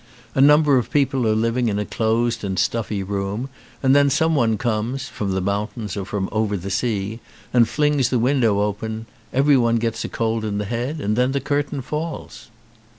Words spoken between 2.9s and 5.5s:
room, then some one comes (from the